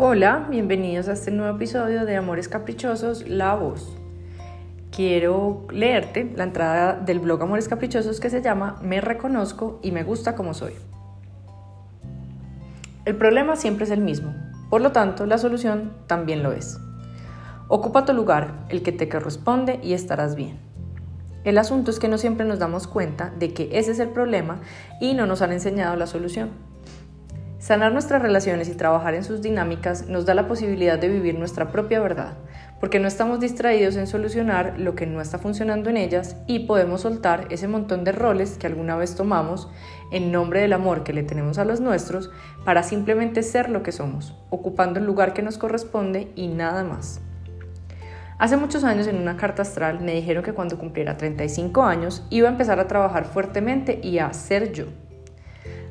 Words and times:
Hola, 0.00 0.46
bienvenidos 0.48 1.08
a 1.08 1.14
este 1.14 1.32
nuevo 1.32 1.56
episodio 1.56 2.06
de 2.06 2.14
Amores 2.14 2.48
Caprichosos, 2.48 3.26
La 3.26 3.56
Voz. 3.56 3.96
Quiero 4.92 5.66
leerte 5.72 6.32
la 6.36 6.44
entrada 6.44 6.94
del 6.94 7.18
blog 7.18 7.42
Amores 7.42 7.66
Caprichosos 7.66 8.20
que 8.20 8.30
se 8.30 8.40
llama 8.40 8.78
Me 8.80 9.00
reconozco 9.00 9.80
y 9.82 9.90
me 9.90 10.04
gusta 10.04 10.36
como 10.36 10.54
soy. 10.54 10.74
El 13.06 13.16
problema 13.16 13.56
siempre 13.56 13.86
es 13.86 13.90
el 13.90 14.00
mismo, 14.00 14.32
por 14.70 14.82
lo 14.82 14.92
tanto 14.92 15.26
la 15.26 15.36
solución 15.36 15.92
también 16.06 16.44
lo 16.44 16.52
es. 16.52 16.78
Ocupa 17.66 18.04
tu 18.04 18.12
lugar, 18.12 18.66
el 18.68 18.84
que 18.84 18.92
te 18.92 19.08
corresponde 19.08 19.80
y 19.82 19.94
estarás 19.94 20.36
bien. 20.36 20.60
El 21.42 21.58
asunto 21.58 21.90
es 21.90 21.98
que 21.98 22.06
no 22.06 22.18
siempre 22.18 22.46
nos 22.46 22.60
damos 22.60 22.86
cuenta 22.86 23.32
de 23.36 23.52
que 23.52 23.68
ese 23.72 23.90
es 23.90 23.98
el 23.98 24.10
problema 24.10 24.60
y 25.00 25.14
no 25.14 25.26
nos 25.26 25.42
han 25.42 25.50
enseñado 25.50 25.96
la 25.96 26.06
solución. 26.06 26.67
Sanar 27.68 27.92
nuestras 27.92 28.22
relaciones 28.22 28.70
y 28.70 28.74
trabajar 28.74 29.12
en 29.12 29.24
sus 29.24 29.42
dinámicas 29.42 30.08
nos 30.08 30.24
da 30.24 30.32
la 30.32 30.48
posibilidad 30.48 30.98
de 30.98 31.10
vivir 31.10 31.38
nuestra 31.38 31.70
propia 31.70 32.00
verdad, 32.00 32.32
porque 32.80 32.98
no 32.98 33.06
estamos 33.06 33.40
distraídos 33.40 33.96
en 33.96 34.06
solucionar 34.06 34.78
lo 34.78 34.94
que 34.94 35.04
no 35.04 35.20
está 35.20 35.36
funcionando 35.36 35.90
en 35.90 35.98
ellas 35.98 36.36
y 36.46 36.60
podemos 36.60 37.02
soltar 37.02 37.46
ese 37.50 37.68
montón 37.68 38.04
de 38.04 38.12
roles 38.12 38.56
que 38.56 38.66
alguna 38.66 38.96
vez 38.96 39.16
tomamos 39.16 39.68
en 40.10 40.32
nombre 40.32 40.62
del 40.62 40.72
amor 40.72 41.04
que 41.04 41.12
le 41.12 41.24
tenemos 41.24 41.58
a 41.58 41.66
los 41.66 41.78
nuestros 41.78 42.30
para 42.64 42.82
simplemente 42.82 43.42
ser 43.42 43.68
lo 43.68 43.82
que 43.82 43.92
somos, 43.92 44.34
ocupando 44.48 44.98
el 44.98 45.04
lugar 45.04 45.34
que 45.34 45.42
nos 45.42 45.58
corresponde 45.58 46.32
y 46.36 46.48
nada 46.48 46.84
más. 46.84 47.20
Hace 48.38 48.56
muchos 48.56 48.82
años 48.82 49.06
en 49.08 49.18
una 49.18 49.36
carta 49.36 49.60
astral 49.60 50.00
me 50.00 50.14
dijeron 50.14 50.42
que 50.42 50.54
cuando 50.54 50.78
cumpliera 50.78 51.18
35 51.18 51.82
años 51.82 52.26
iba 52.30 52.48
a 52.48 52.52
empezar 52.52 52.80
a 52.80 52.88
trabajar 52.88 53.26
fuertemente 53.26 54.00
y 54.02 54.20
a 54.20 54.32
ser 54.32 54.72
yo. 54.72 54.86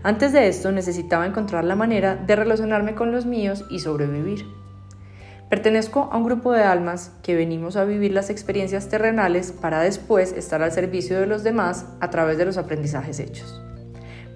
Antes 0.03 0.31
de 0.31 0.47
esto 0.47 0.71
necesitaba 0.71 1.25
encontrar 1.25 1.63
la 1.63 1.75
manera 1.75 2.15
de 2.15 2.35
relacionarme 2.35 2.93
con 2.93 3.11
los 3.11 3.25
míos 3.25 3.65
y 3.69 3.79
sobrevivir. 3.79 4.45
Pertenezco 5.49 6.09
a 6.11 6.17
un 6.17 6.25
grupo 6.25 6.51
de 6.51 6.63
almas 6.63 7.13
que 7.23 7.35
venimos 7.35 7.77
a 7.77 7.85
vivir 7.85 8.11
las 8.11 8.29
experiencias 8.29 8.89
terrenales 8.89 9.51
para 9.51 9.81
después 9.81 10.33
estar 10.33 10.61
al 10.61 10.71
servicio 10.71 11.19
de 11.19 11.25
los 11.25 11.43
demás 11.43 11.85
a 11.99 12.09
través 12.09 12.37
de 12.37 12.45
los 12.45 12.57
aprendizajes 12.57 13.19
hechos. 13.19 13.61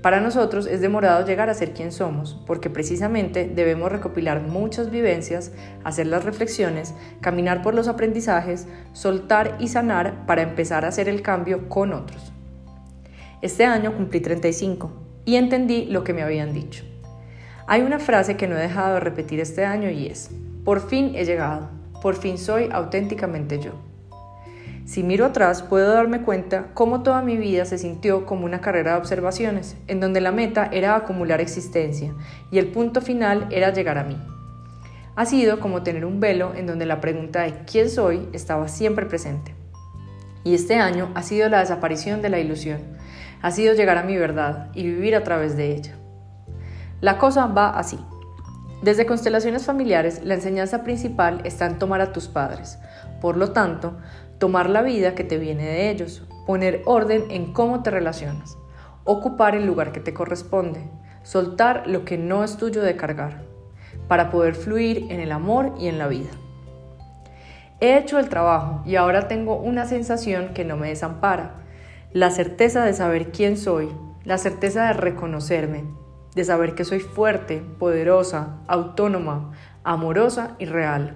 Para 0.01 0.19
nosotros 0.19 0.65
es 0.65 0.81
demorado 0.81 1.23
llegar 1.27 1.49
a 1.49 1.53
ser 1.53 1.73
quien 1.73 1.91
somos, 1.91 2.41
porque 2.47 2.71
precisamente 2.71 3.47
debemos 3.53 3.91
recopilar 3.91 4.41
muchas 4.41 4.89
vivencias, 4.89 5.51
hacer 5.83 6.07
las 6.07 6.25
reflexiones, 6.25 6.95
caminar 7.19 7.61
por 7.61 7.75
los 7.75 7.87
aprendizajes, 7.87 8.67
soltar 8.93 9.57
y 9.59 9.67
sanar 9.67 10.25
para 10.25 10.41
empezar 10.41 10.85
a 10.85 10.87
hacer 10.87 11.07
el 11.07 11.21
cambio 11.21 11.69
con 11.69 11.93
otros. 11.93 12.33
Este 13.43 13.65
año 13.65 13.95
cumplí 13.95 14.21
35 14.21 15.10
y 15.25 15.35
entendí 15.35 15.85
lo 15.85 16.03
que 16.03 16.13
me 16.13 16.23
habían 16.23 16.53
dicho. 16.53 16.83
Hay 17.67 17.81
una 17.81 17.99
frase 17.99 18.37
que 18.37 18.47
no 18.47 18.57
he 18.57 18.61
dejado 18.61 18.95
de 18.95 18.99
repetir 18.99 19.39
este 19.39 19.65
año 19.65 19.89
y 19.89 20.07
es, 20.07 20.31
por 20.65 20.87
fin 20.87 21.13
he 21.15 21.25
llegado, 21.25 21.69
por 22.01 22.15
fin 22.15 22.37
soy 22.37 22.69
auténticamente 22.71 23.59
yo. 23.59 23.71
Si 24.85 25.03
miro 25.03 25.25
atrás, 25.25 25.61
puedo 25.61 25.93
darme 25.93 26.21
cuenta 26.23 26.67
cómo 26.73 27.01
toda 27.01 27.21
mi 27.21 27.37
vida 27.37 27.65
se 27.65 27.77
sintió 27.77 28.25
como 28.25 28.45
una 28.45 28.61
carrera 28.61 28.93
de 28.93 28.97
observaciones, 28.97 29.77
en 29.87 29.99
donde 29.99 30.19
la 30.21 30.31
meta 30.31 30.69
era 30.71 30.95
acumular 30.95 31.39
existencia 31.39 32.13
y 32.51 32.57
el 32.57 32.67
punto 32.67 32.99
final 32.99 33.47
era 33.51 33.71
llegar 33.71 33.97
a 33.97 34.03
mí. 34.03 34.17
Ha 35.15 35.25
sido 35.25 35.59
como 35.59 35.83
tener 35.83 36.03
un 36.03 36.19
velo 36.19 36.53
en 36.55 36.67
donde 36.67 36.85
la 36.85 36.99
pregunta 36.99 37.43
de 37.43 37.53
quién 37.65 37.89
soy 37.89 38.27
estaba 38.33 38.67
siempre 38.67 39.05
presente. 39.05 39.53
Y 40.43 40.55
este 40.55 40.75
año 40.75 41.09
ha 41.13 41.21
sido 41.21 41.47
la 41.47 41.59
desaparición 41.59 42.21
de 42.21 42.29
la 42.29 42.39
ilusión, 42.39 42.81
ha 43.41 43.51
sido 43.51 43.73
llegar 43.73 43.97
a 43.97 44.03
mi 44.03 44.17
verdad 44.17 44.69
y 44.73 44.83
vivir 44.83 45.15
a 45.15 45.23
través 45.23 45.57
de 45.57 45.71
ella. 45.71 45.95
La 46.99 47.17
cosa 47.17 47.47
va 47.47 47.69
así. 47.69 47.99
Desde 48.81 49.05
constelaciones 49.05 49.65
familiares, 49.65 50.23
la 50.23 50.33
enseñanza 50.33 50.83
principal 50.83 51.41
está 51.43 51.65
en 51.65 51.77
tomar 51.77 52.01
a 52.01 52.13
tus 52.13 52.27
padres. 52.27 52.79
Por 53.19 53.37
lo 53.37 53.51
tanto, 53.51 53.97
tomar 54.39 54.69
la 54.69 54.81
vida 54.81 55.13
que 55.13 55.23
te 55.23 55.37
viene 55.37 55.65
de 55.65 55.89
ellos, 55.91 56.23
poner 56.47 56.81
orden 56.85 57.25
en 57.29 57.53
cómo 57.53 57.83
te 57.83 57.91
relacionas, 57.91 58.57
ocupar 59.03 59.55
el 59.55 59.65
lugar 59.65 59.91
que 59.91 59.99
te 59.99 60.13
corresponde, 60.13 60.89
soltar 61.23 61.83
lo 61.87 62.05
que 62.05 62.17
no 62.17 62.43
es 62.43 62.57
tuyo 62.57 62.81
de 62.81 62.95
cargar, 62.95 63.43
para 64.07 64.31
poder 64.31 64.55
fluir 64.55 65.07
en 65.09 65.19
el 65.19 65.31
amor 65.31 65.75
y 65.79 65.87
en 65.87 65.99
la 65.99 66.07
vida. 66.07 66.31
He 67.79 67.97
hecho 67.97 68.19
el 68.19 68.29
trabajo 68.29 68.81
y 68.85 68.95
ahora 68.95 69.27
tengo 69.27 69.55
una 69.57 69.85
sensación 69.85 70.53
que 70.53 70.65
no 70.65 70.75
me 70.75 70.89
desampara, 70.89 71.55
la 72.13 72.29
certeza 72.29 72.83
de 72.83 72.93
saber 72.93 73.31
quién 73.31 73.55
soy, 73.55 73.87
la 74.25 74.37
certeza 74.37 74.87
de 74.87 74.93
reconocerme, 74.93 75.85
de 76.35 76.43
saber 76.43 76.75
que 76.75 76.83
soy 76.83 76.99
fuerte, 76.99 77.63
poderosa, 77.79 78.57
autónoma, 78.67 79.53
amorosa 79.85 80.55
y 80.59 80.65
real. 80.65 81.15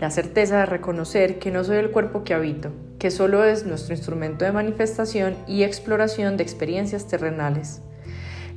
La 0.00 0.10
certeza 0.10 0.58
de 0.58 0.66
reconocer 0.66 1.38
que 1.38 1.50
no 1.50 1.64
soy 1.64 1.78
el 1.78 1.90
cuerpo 1.90 2.22
que 2.22 2.34
habito, 2.34 2.70
que 2.98 3.10
solo 3.10 3.44
es 3.44 3.64
nuestro 3.64 3.94
instrumento 3.94 4.44
de 4.44 4.52
manifestación 4.52 5.36
y 5.46 5.62
exploración 5.62 6.36
de 6.36 6.42
experiencias 6.42 7.06
terrenales. 7.06 7.80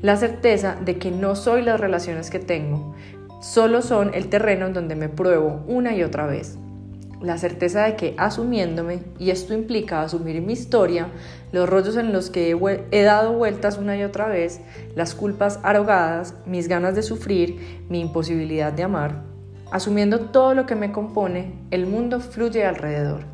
La 0.02 0.18
certeza 0.18 0.75
de 0.84 0.97
que 0.97 1.12
no 1.12 1.38
soy 1.38 1.62
las 1.62 1.79
relaciones 1.79 2.29
que 2.29 2.40
tengo, 2.40 2.94
solo 3.41 3.81
son 3.81 4.14
el 4.14 4.28
terreno 4.28 4.66
en 4.66 4.74
donde 4.74 4.97
me 4.97 5.08
pruebo 5.08 5.64
una 5.66 5.96
y 5.96 6.03
otra 6.03 6.28
vez 6.28 6.58
la 7.22 7.38
certeza 7.38 7.83
de 7.85 7.95
que 7.95 8.16
asumiéndome, 8.17 9.00
y 9.17 9.31
esto 9.31 9.53
implica 9.53 10.01
asumir 10.01 10.41
mi 10.41 10.53
historia, 10.53 11.07
los 11.51 11.67
rollos 11.67 11.97
en 11.97 12.13
los 12.13 12.29
que 12.29 12.55
he, 12.91 13.03
dado 13.03 13.33
vueltas 13.33 13.78
una 13.78 13.97
y 13.97 14.03
otra 14.03 14.28
vez, 14.28 14.61
las 14.95 15.16
culpas 15.16 15.59
arrogadas, 15.63 16.35
mis 16.45 16.67
ganas 16.67 16.95
de 16.95 17.03
sufrir, 17.03 17.85
mi 17.89 18.00
imposibilidad 18.00 18.72
de 18.72 18.83
amar, 18.83 19.23
asumiendo 19.72 20.19
todo 20.19 20.53
lo 20.53 20.66
que 20.66 20.75
me 20.75 20.91
compone, 20.91 21.53
el 21.72 21.88
mundo 21.88 22.19
fluye 22.19 22.66
alrededor. 22.66 23.25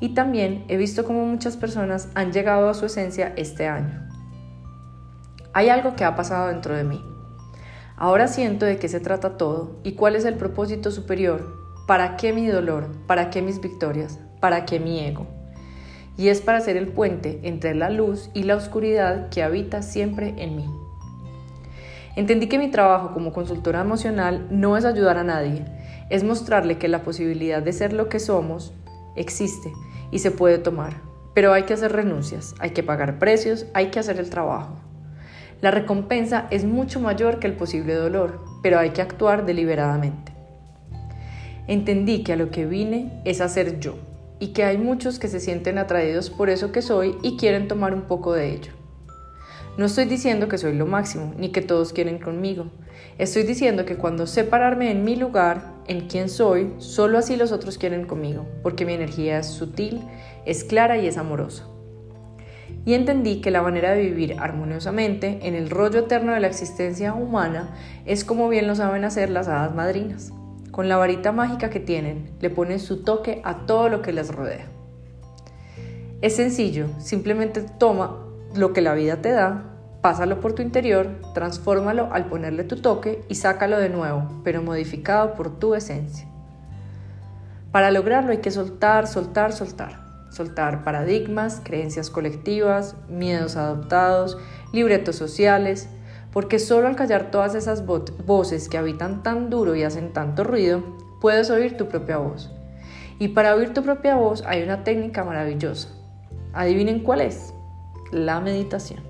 Y 0.00 0.14
también 0.14 0.64
he 0.68 0.76
visto 0.76 1.04
cómo 1.04 1.26
muchas 1.26 1.56
personas 1.56 2.08
han 2.14 2.32
llegado 2.32 2.68
a 2.68 2.74
su 2.74 2.86
esencia 2.86 3.34
este 3.36 3.66
año. 3.68 4.08
Hay 5.52 5.68
algo 5.68 5.96
que 5.96 6.04
ha 6.04 6.14
pasado 6.14 6.48
dentro 6.48 6.76
de 6.76 6.84
mí. 6.84 7.04
Ahora 7.96 8.28
siento 8.28 8.64
de 8.64 8.78
qué 8.78 8.88
se 8.88 9.00
trata 9.00 9.36
todo 9.36 9.80
y 9.82 9.92
cuál 9.92 10.16
es 10.16 10.24
el 10.24 10.36
propósito 10.36 10.90
superior 10.90 11.59
¿Para 11.90 12.16
qué 12.16 12.32
mi 12.32 12.46
dolor? 12.46 12.86
¿Para 13.08 13.30
qué 13.30 13.42
mis 13.42 13.60
victorias? 13.60 14.20
¿Para 14.38 14.64
qué 14.64 14.78
mi 14.78 15.00
ego? 15.00 15.26
Y 16.16 16.28
es 16.28 16.40
para 16.40 16.60
ser 16.60 16.76
el 16.76 16.86
puente 16.86 17.40
entre 17.42 17.74
la 17.74 17.90
luz 17.90 18.30
y 18.32 18.44
la 18.44 18.54
oscuridad 18.54 19.28
que 19.30 19.42
habita 19.42 19.82
siempre 19.82 20.36
en 20.38 20.54
mí. 20.54 20.70
Entendí 22.14 22.46
que 22.46 22.60
mi 22.60 22.70
trabajo 22.70 23.12
como 23.12 23.32
consultora 23.32 23.80
emocional 23.80 24.46
no 24.52 24.76
es 24.76 24.84
ayudar 24.84 25.18
a 25.18 25.24
nadie, 25.24 25.64
es 26.10 26.22
mostrarle 26.22 26.78
que 26.78 26.86
la 26.86 27.02
posibilidad 27.02 27.60
de 27.60 27.72
ser 27.72 27.92
lo 27.92 28.08
que 28.08 28.20
somos 28.20 28.72
existe 29.16 29.72
y 30.12 30.20
se 30.20 30.30
puede 30.30 30.58
tomar, 30.58 30.92
pero 31.34 31.52
hay 31.52 31.64
que 31.64 31.74
hacer 31.74 31.90
renuncias, 31.90 32.54
hay 32.60 32.70
que 32.70 32.84
pagar 32.84 33.18
precios, 33.18 33.66
hay 33.74 33.86
que 33.86 33.98
hacer 33.98 34.20
el 34.20 34.30
trabajo. 34.30 34.76
La 35.60 35.72
recompensa 35.72 36.46
es 36.52 36.64
mucho 36.64 37.00
mayor 37.00 37.40
que 37.40 37.48
el 37.48 37.54
posible 37.54 37.94
dolor, 37.94 38.44
pero 38.62 38.78
hay 38.78 38.90
que 38.90 39.02
actuar 39.02 39.44
deliberadamente. 39.44 40.29
Entendí 41.70 42.24
que 42.24 42.32
a 42.32 42.36
lo 42.36 42.50
que 42.50 42.66
vine 42.66 43.22
es 43.24 43.40
a 43.40 43.48
ser 43.48 43.78
yo 43.78 43.94
y 44.40 44.48
que 44.48 44.64
hay 44.64 44.76
muchos 44.76 45.20
que 45.20 45.28
se 45.28 45.38
sienten 45.38 45.78
atraídos 45.78 46.28
por 46.28 46.50
eso 46.50 46.72
que 46.72 46.82
soy 46.82 47.14
y 47.22 47.36
quieren 47.36 47.68
tomar 47.68 47.94
un 47.94 48.08
poco 48.08 48.32
de 48.32 48.52
ello. 48.52 48.72
No 49.78 49.86
estoy 49.86 50.06
diciendo 50.06 50.48
que 50.48 50.58
soy 50.58 50.74
lo 50.74 50.86
máximo, 50.86 51.32
ni 51.38 51.50
que 51.50 51.62
todos 51.62 51.92
quieren 51.92 52.18
conmigo. 52.18 52.72
Estoy 53.18 53.44
diciendo 53.44 53.84
que 53.84 53.94
cuando 53.94 54.26
sé 54.26 54.42
pararme 54.42 54.90
en 54.90 55.04
mi 55.04 55.14
lugar, 55.14 55.74
en 55.86 56.08
quién 56.08 56.28
soy, 56.28 56.74
solo 56.78 57.18
así 57.18 57.36
los 57.36 57.52
otros 57.52 57.78
quieren 57.78 58.04
conmigo, 58.04 58.48
porque 58.64 58.84
mi 58.84 58.94
energía 58.94 59.38
es 59.38 59.46
sutil, 59.46 60.00
es 60.46 60.64
clara 60.64 60.98
y 60.98 61.06
es 61.06 61.18
amorosa. 61.18 61.68
Y 62.84 62.94
entendí 62.94 63.40
que 63.40 63.52
la 63.52 63.62
manera 63.62 63.92
de 63.92 64.02
vivir 64.02 64.34
armoniosamente 64.40 65.38
en 65.42 65.54
el 65.54 65.70
rollo 65.70 66.00
eterno 66.00 66.32
de 66.32 66.40
la 66.40 66.48
existencia 66.48 67.14
humana 67.14 67.76
es 68.06 68.24
como 68.24 68.48
bien 68.48 68.66
lo 68.66 68.74
saben 68.74 69.04
hacer 69.04 69.30
las 69.30 69.46
hadas 69.46 69.72
madrinas. 69.72 70.32
Con 70.80 70.88
la 70.88 70.96
varita 70.96 71.30
mágica 71.30 71.68
que 71.68 71.78
tienen, 71.78 72.30
le 72.40 72.48
ponen 72.48 72.80
su 72.80 73.02
toque 73.04 73.42
a 73.44 73.66
todo 73.66 73.90
lo 73.90 74.00
que 74.00 74.14
les 74.14 74.34
rodea. 74.34 74.64
Es 76.22 76.36
sencillo, 76.36 76.86
simplemente 76.98 77.60
toma 77.60 78.16
lo 78.54 78.72
que 78.72 78.80
la 78.80 78.94
vida 78.94 79.20
te 79.20 79.30
da, 79.30 79.62
pásalo 80.00 80.40
por 80.40 80.54
tu 80.54 80.62
interior, 80.62 81.20
transfórmalo 81.34 82.08
al 82.14 82.30
ponerle 82.30 82.64
tu 82.64 82.76
toque 82.76 83.22
y 83.28 83.34
sácalo 83.34 83.76
de 83.76 83.90
nuevo, 83.90 84.40
pero 84.42 84.62
modificado 84.62 85.34
por 85.34 85.58
tu 85.58 85.74
esencia. 85.74 86.26
Para 87.72 87.90
lograrlo 87.90 88.30
hay 88.30 88.38
que 88.38 88.50
soltar, 88.50 89.06
soltar, 89.06 89.52
soltar. 89.52 90.00
Soltar 90.30 90.82
paradigmas, 90.82 91.60
creencias 91.62 92.08
colectivas, 92.08 92.96
miedos 93.06 93.56
adoptados, 93.56 94.38
libretos 94.72 95.16
sociales, 95.16 95.90
porque 96.32 96.58
solo 96.58 96.86
al 96.86 96.96
callar 96.96 97.30
todas 97.30 97.54
esas 97.54 97.84
voces 97.86 98.68
que 98.68 98.78
habitan 98.78 99.22
tan 99.22 99.50
duro 99.50 99.74
y 99.74 99.82
hacen 99.82 100.12
tanto 100.12 100.44
ruido, 100.44 100.82
puedes 101.20 101.50
oír 101.50 101.76
tu 101.76 101.88
propia 101.88 102.18
voz. 102.18 102.50
Y 103.18 103.28
para 103.28 103.54
oír 103.54 103.74
tu 103.74 103.82
propia 103.82 104.16
voz 104.16 104.42
hay 104.46 104.62
una 104.62 104.84
técnica 104.84 105.24
maravillosa. 105.24 105.88
Adivinen 106.52 107.00
cuál 107.00 107.20
es. 107.20 107.52
La 108.12 108.40
meditación. 108.40 109.00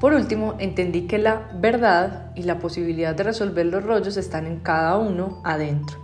Por 0.00 0.12
último, 0.12 0.54
entendí 0.58 1.06
que 1.06 1.18
la 1.18 1.48
verdad 1.54 2.32
y 2.34 2.42
la 2.42 2.58
posibilidad 2.58 3.14
de 3.14 3.24
resolver 3.24 3.64
los 3.66 3.82
rollos 3.82 4.16
están 4.16 4.46
en 4.46 4.60
cada 4.60 4.98
uno 4.98 5.40
adentro. 5.42 5.96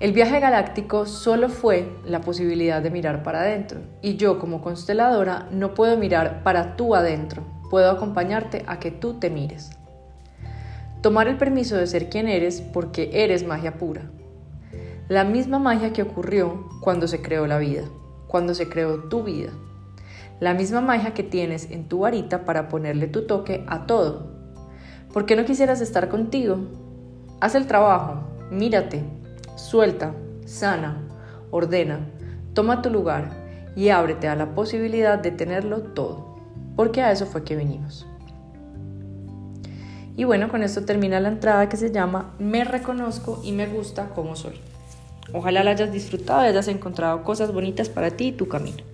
El 0.00 0.12
viaje 0.12 0.40
galáctico 0.40 1.06
solo 1.06 1.48
fue 1.48 1.96
la 2.04 2.20
posibilidad 2.20 2.82
de 2.82 2.90
mirar 2.90 3.22
para 3.22 3.42
adentro 3.42 3.80
y 4.02 4.16
yo 4.16 4.38
como 4.38 4.60
consteladora 4.60 5.46
no 5.50 5.74
puedo 5.74 5.96
mirar 5.96 6.42
para 6.42 6.76
tú 6.76 6.94
adentro, 6.94 7.44
puedo 7.70 7.90
acompañarte 7.90 8.64
a 8.66 8.78
que 8.78 8.90
tú 8.90 9.14
te 9.14 9.30
mires. 9.30 9.70
Tomar 11.02 11.28
el 11.28 11.36
permiso 11.36 11.76
de 11.76 11.86
ser 11.86 12.08
quien 12.08 12.28
eres 12.28 12.60
porque 12.60 13.10
eres 13.12 13.46
magia 13.46 13.78
pura. 13.78 14.10
La 15.08 15.24
misma 15.24 15.58
magia 15.58 15.92
que 15.92 16.02
ocurrió 16.02 16.68
cuando 16.80 17.06
se 17.06 17.20
creó 17.20 17.46
la 17.46 17.58
vida, 17.58 17.84
cuando 18.26 18.54
se 18.54 18.68
creó 18.68 19.04
tu 19.04 19.22
vida. 19.22 19.50
La 20.40 20.54
misma 20.54 20.80
magia 20.80 21.14
que 21.14 21.22
tienes 21.22 21.70
en 21.70 21.88
tu 21.88 22.00
varita 22.00 22.44
para 22.44 22.68
ponerle 22.68 23.06
tu 23.06 23.26
toque 23.26 23.64
a 23.66 23.86
todo. 23.86 24.30
¿Por 25.12 25.26
qué 25.26 25.36
no 25.36 25.44
quisieras 25.44 25.80
estar 25.80 26.08
contigo? 26.08 26.58
Haz 27.40 27.54
el 27.54 27.66
trabajo, 27.66 28.22
mírate, 28.50 29.04
Suelta, 29.56 30.12
sana, 30.46 31.00
ordena, 31.52 32.00
toma 32.54 32.82
tu 32.82 32.90
lugar 32.90 33.30
y 33.76 33.90
ábrete 33.90 34.26
a 34.26 34.34
la 34.34 34.52
posibilidad 34.56 35.16
de 35.16 35.30
tenerlo 35.30 35.80
todo, 35.80 36.33
porque 36.76 37.02
a 37.02 37.12
eso 37.12 37.26
fue 37.26 37.44
que 37.44 37.56
vinimos. 37.56 38.06
Y 40.16 40.24
bueno, 40.24 40.48
con 40.48 40.62
esto 40.62 40.84
termina 40.84 41.18
la 41.20 41.28
entrada 41.28 41.68
que 41.68 41.76
se 41.76 41.90
llama 41.90 42.34
Me 42.38 42.64
reconozco 42.64 43.40
y 43.42 43.52
me 43.52 43.66
gusta 43.66 44.10
como 44.10 44.36
soy. 44.36 44.60
Ojalá 45.32 45.64
la 45.64 45.72
hayas 45.72 45.92
disfrutado 45.92 46.44
y 46.44 46.48
hayas 46.48 46.68
encontrado 46.68 47.24
cosas 47.24 47.52
bonitas 47.52 47.88
para 47.88 48.10
ti 48.10 48.28
y 48.28 48.32
tu 48.32 48.46
camino. 48.46 48.93